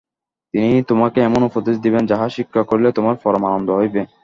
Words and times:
তিনি 0.53 0.69
তোমাকে 0.83 1.19
এমন 1.21 1.41
উপদেশ 1.49 1.75
দিবেন, 1.85 2.03
যাহা 2.05 2.27
শিক্ষা 2.37 2.61
করিলে 2.69 2.89
তোমার 2.97 3.15
পরম 3.23 3.43
আনন্দ 3.49 3.69
হইবে। 3.79 4.01